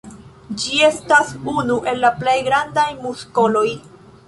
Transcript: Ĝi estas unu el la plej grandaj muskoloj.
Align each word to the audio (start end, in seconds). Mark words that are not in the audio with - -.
Ĝi 0.61 0.79
estas 0.87 1.35
unu 1.51 1.77
el 1.93 2.03
la 2.05 2.11
plej 2.23 2.35
grandaj 2.51 2.89
muskoloj. 3.07 3.67